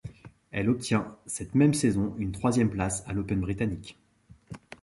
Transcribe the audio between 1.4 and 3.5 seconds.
même saison une troisième place à l'Open